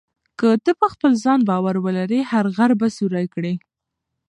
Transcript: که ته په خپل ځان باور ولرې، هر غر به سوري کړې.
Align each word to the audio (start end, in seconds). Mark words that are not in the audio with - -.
که 0.39 0.47
ته 0.63 0.71
په 0.79 0.87
خپل 0.93 1.11
ځان 1.23 1.39
باور 1.49 1.75
ولرې، 1.85 2.19
هر 2.31 2.45
غر 2.55 2.71
به 2.79 2.87
سوري 2.97 3.25
کړې. 3.33 3.53